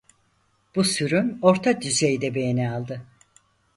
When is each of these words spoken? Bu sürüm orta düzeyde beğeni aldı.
Bu 0.75 0.83
sürüm 0.83 1.39
orta 1.41 1.81
düzeyde 1.81 2.35
beğeni 2.35 2.71
aldı. 2.71 3.01